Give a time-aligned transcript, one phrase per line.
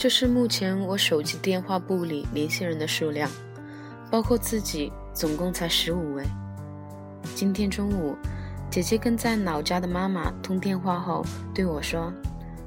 [0.00, 3.30] 这是目前我手机电话簿里联系人的数量，
[4.10, 6.24] 包括自己，总共才十五位。
[7.34, 8.16] 今天中午，
[8.70, 11.22] 姐姐跟在老家的妈妈通电话后
[11.54, 12.10] 对我说：“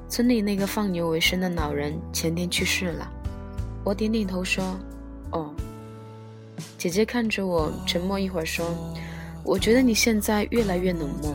[0.08, 3.12] 村里那个放牛为生的老人前天去世了。”
[3.82, 4.78] 我点点头说
[5.34, 5.52] ：“哦。”
[6.78, 8.64] 姐姐看着我，沉默一会儿说
[9.42, 11.34] ：“我觉得你现在越来越冷漠，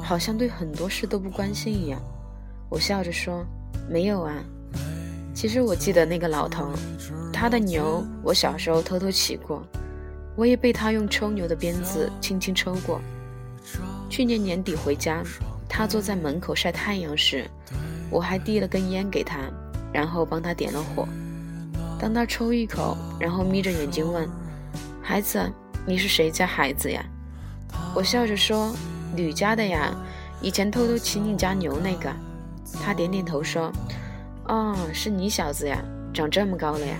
[0.00, 2.00] 好像对很多事都不关心一样。”
[2.70, 3.44] 我笑着说
[3.90, 4.32] ：“没有啊。”
[5.40, 6.68] 其实我记得那个老头，
[7.32, 9.66] 他的牛我小时候偷偷骑过，
[10.36, 13.00] 我也被他用抽牛的鞭子轻轻抽过。
[14.10, 15.22] 去年年底回家，
[15.66, 17.46] 他坐在门口晒太阳时，
[18.10, 19.38] 我还递了根烟给他，
[19.94, 21.08] 然后帮他点了火。
[21.98, 24.28] 当他抽一口，然后眯着眼睛问
[25.00, 25.50] ：“孩子，
[25.86, 27.02] 你是谁家孩子呀？”
[27.96, 28.74] 我笑着说
[29.16, 29.90] ：“吕家的呀，
[30.42, 32.14] 以前偷偷骑你家牛那个。”
[32.84, 33.72] 他点点头说。
[34.46, 36.96] 哦，是你小子呀，长这么高了呀，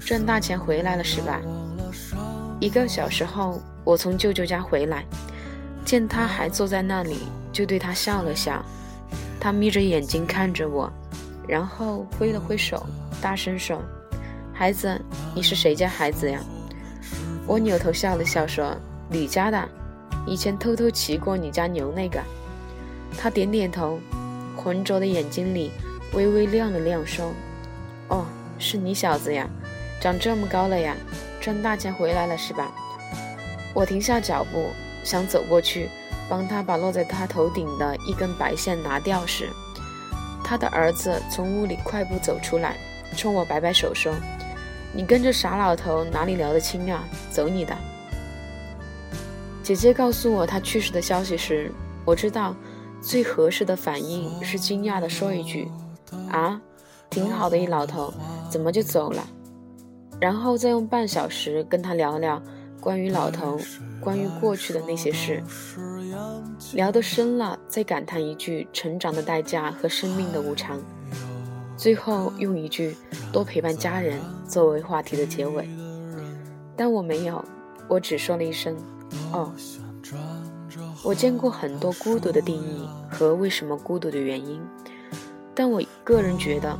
[0.00, 1.40] 赚大钱回来了是吧？
[2.60, 5.04] 一个小时后，我从舅舅家回来，
[5.84, 7.18] 见他还坐在那里，
[7.52, 8.64] 就对他笑了笑。
[9.40, 10.90] 他眯着眼睛看着我，
[11.46, 12.84] 然后挥了挥手，
[13.20, 13.80] 大声说
[14.52, 15.00] ：“孩子，
[15.34, 16.40] 你是谁家孩子呀？”
[17.46, 18.76] 我扭头笑了笑说
[19.10, 19.68] ：“李家的，
[20.26, 22.20] 以前偷偷骑过你家牛那个。”
[23.16, 24.00] 他点点头，
[24.56, 25.70] 浑浊的眼睛里。
[26.12, 27.32] 微微亮了亮，说
[28.08, 28.24] ：“哦，
[28.58, 29.48] 是你小子呀，
[30.00, 30.96] 长这么高了呀，
[31.40, 32.72] 赚大钱回来了是吧？”
[33.74, 34.70] 我停下脚步，
[35.04, 35.88] 想走过去
[36.28, 39.50] 帮他把落在他头顶的一根白线拿掉时，
[40.42, 42.76] 他的儿子从屋里快步走出来，
[43.16, 44.14] 冲我摆摆手说
[44.92, 47.04] ：“你跟着傻老头哪里聊得清啊？
[47.30, 47.76] 走你的！”
[49.62, 51.70] 姐姐告诉我他去世的消息时，
[52.06, 52.56] 我知道
[53.02, 55.70] 最合适的反应是惊讶地说一句。
[56.30, 56.60] 啊，
[57.10, 58.12] 挺好的一老头，
[58.50, 59.26] 怎么就走了？
[60.20, 62.42] 然后再用半小时跟他聊聊
[62.80, 63.58] 关于老头、
[64.00, 65.42] 关于过去的那些事，
[66.72, 70.80] 聊得深了，再感叹一句成长的代价和生命的无常，
[71.76, 72.96] 最后用一句
[73.32, 75.68] 多陪伴家人作为话题的结尾。
[76.76, 77.44] 但我没有，
[77.88, 78.76] 我只说了一声
[79.32, 79.52] “哦”。
[81.04, 84.60] 我见过很多孤独的定义和为什么孤独的原因。
[85.58, 86.78] 但我个人觉得，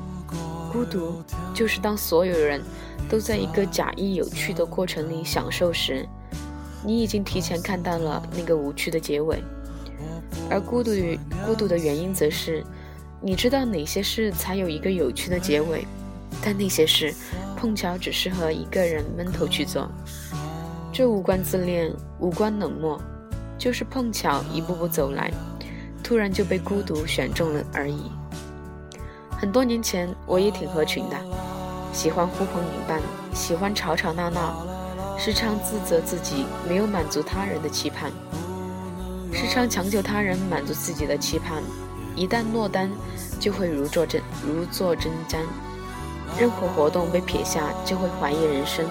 [0.73, 1.21] 孤独
[1.53, 2.63] 就是当所有人
[3.11, 6.09] 都在一个假意有趣的过程里享受时，
[6.85, 9.43] 你已经提前看到了那个无趣的结尾。
[10.49, 12.63] 而孤独与孤独的原因，则是
[13.21, 15.85] 你知道哪些事才有一个有趣的结尾，
[16.41, 17.13] 但那些事
[17.57, 19.91] 碰巧只适合一个人闷头去做。
[20.93, 22.97] 这无关自恋，无关冷漠，
[23.59, 25.33] 就是碰巧一步步走来，
[26.01, 28.13] 突然就被孤独选中了而已。
[29.41, 31.17] 很多年前，我也挺合群的，
[31.93, 33.01] 喜欢呼朋引伴，
[33.33, 34.67] 喜欢吵吵闹闹，
[35.17, 38.11] 时常自责自己没有满足他人的期盼，
[39.33, 41.63] 时常强求他人满足自己的期盼，
[42.17, 42.91] 一旦落单，
[43.39, 45.37] 就会如坐针如坐针毡，
[46.37, 48.85] 任何活动被撇下就会怀疑人生，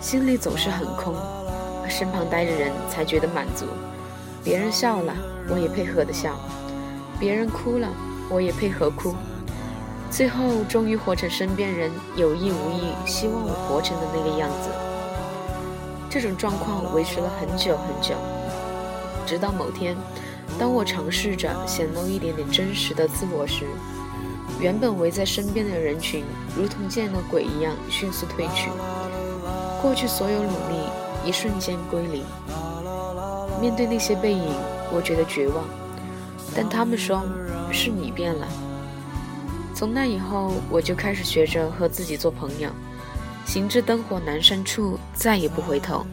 [0.00, 1.14] 心里总是很空，
[1.88, 3.66] 身旁待着人才觉得满足，
[4.42, 5.14] 别人笑了，
[5.48, 6.34] 我也配合的笑，
[7.20, 7.88] 别人哭了，
[8.28, 9.14] 我也配合哭。
[10.14, 14.70] 最后，终于活成身边人有意无意希望我活成的那个样子。
[16.08, 18.14] 这种状况维持了很久很久，
[19.26, 19.96] 直到某天，
[20.56, 23.64] 当我尝试着显露一点点真实的自我时，
[24.60, 26.22] 原本围在身边的人群
[26.56, 28.70] 如同见了鬼一样迅速退去，
[29.82, 30.78] 过去所有努力
[31.24, 32.22] 一瞬间归零。
[33.60, 34.54] 面对那些背影，
[34.92, 35.64] 我觉得绝望，
[36.54, 37.20] 但他们说
[37.72, 38.46] 是你变了。
[39.74, 42.70] 从那以后，我就开始学着和自己做朋友，
[43.44, 46.06] 行至灯火阑珊处，再也不回头。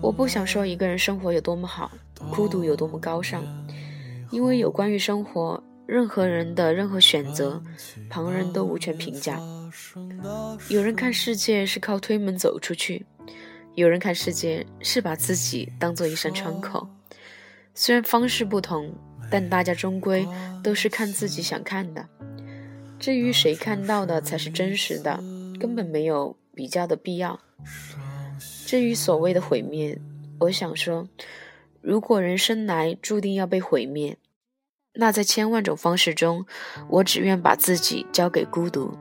[0.00, 1.90] 我不想说一个人生活有多么好，
[2.30, 3.42] 孤独有多么高尚，
[4.30, 7.60] 因为有关于生活，任何人的任何选择，
[8.08, 9.40] 旁人都无权评价。
[10.68, 13.04] 有人看世界是靠推门走出去，
[13.74, 16.88] 有人看世界是把自己当做一扇窗口。
[17.74, 18.94] 虽然方式不同，
[19.30, 20.26] 但大家终归
[20.62, 22.06] 都是看自己想看的。
[22.98, 25.22] 至于谁看到的才是真实的，
[25.60, 27.38] 根本没有比较的必要。
[28.66, 29.98] 至于所谓的毁灭，
[30.40, 31.08] 我想说，
[31.80, 34.16] 如果人生来注定要被毁灭，
[34.94, 36.46] 那在千万种方式中，
[36.88, 38.96] 我只愿把自己交给孤独，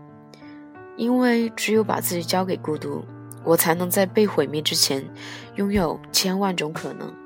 [0.98, 3.04] 因为只有把自己交给孤独，
[3.44, 5.04] 我才能在被毁灭之前，
[5.56, 7.25] 拥有千万种可能。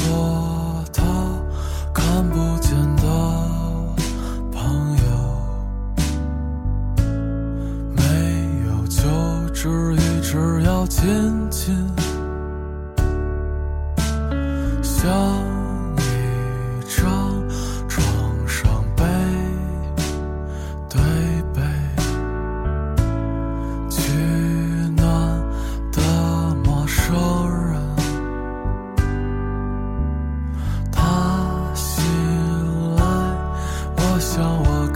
[0.00, 0.27] soul.
[34.38, 34.86] 让我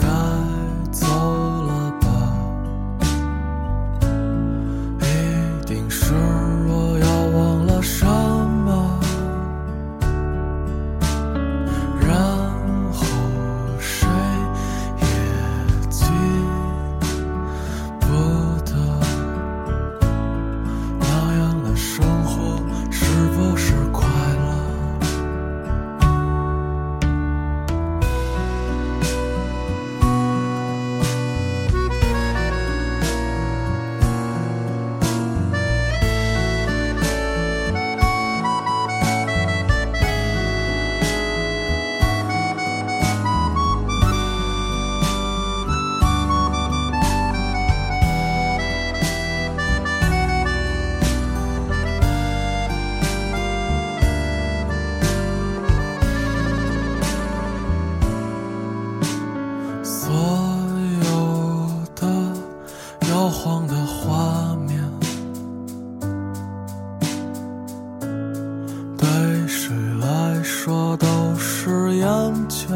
[70.64, 72.70] 说都是眼前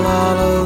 [0.00, 0.63] la la